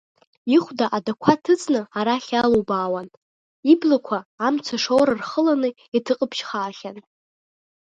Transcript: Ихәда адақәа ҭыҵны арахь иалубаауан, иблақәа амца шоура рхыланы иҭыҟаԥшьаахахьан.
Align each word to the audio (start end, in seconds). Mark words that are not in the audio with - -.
Ихәда 0.55 0.85
адақәа 0.97 1.33
ҭыҵны 1.43 1.81
арахь 1.99 2.29
иалубаауан, 2.33 3.07
иблақәа 3.71 4.17
амца 4.47 4.75
шоура 4.83 5.13
рхыланы 5.19 5.69
иҭыҟаԥшьаахахьан. 5.97 6.97